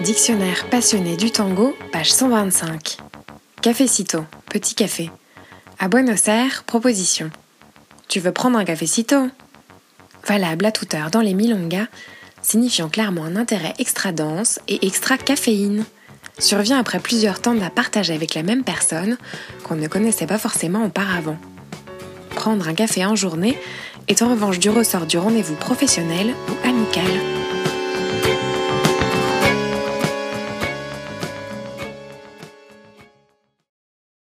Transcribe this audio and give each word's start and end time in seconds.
Dictionnaire 0.00 0.66
passionné 0.70 1.16
du 1.16 1.32
tango, 1.32 1.76
page 1.90 2.12
125. 2.12 2.98
Cafécito, 3.60 4.24
petit 4.48 4.76
café. 4.76 5.10
À 5.80 5.88
Buenos 5.88 6.28
Aires, 6.28 6.62
proposition. 6.64 7.32
Tu 8.06 8.20
veux 8.20 8.30
prendre 8.30 8.56
un 8.56 8.64
cafécito 8.64 9.28
Valable 10.24 10.66
à 10.66 10.72
toute 10.72 10.94
heure 10.94 11.10
dans 11.10 11.20
les 11.20 11.34
milongas, 11.34 11.88
signifiant 12.42 12.88
clairement 12.88 13.24
un 13.24 13.34
intérêt 13.34 13.74
extra 13.80 14.12
dense 14.12 14.60
et 14.68 14.86
extra 14.86 15.18
caféine. 15.18 15.84
Survient 16.38 16.78
après 16.78 17.00
plusieurs 17.00 17.42
temps 17.42 17.60
à 17.60 17.68
partager 17.68 18.14
avec 18.14 18.34
la 18.34 18.44
même 18.44 18.62
personne 18.62 19.18
qu'on 19.64 19.74
ne 19.74 19.88
connaissait 19.88 20.26
pas 20.26 20.38
forcément 20.38 20.84
auparavant. 20.84 21.38
Prendre 22.36 22.68
un 22.68 22.74
café 22.74 23.04
en 23.04 23.16
journée 23.16 23.58
est 24.06 24.22
en 24.22 24.30
revanche 24.30 24.60
du 24.60 24.70
ressort 24.70 25.06
du 25.06 25.18
rendez-vous 25.18 25.56
professionnel 25.56 26.34
ou 26.48 26.68
amical. 26.68 27.37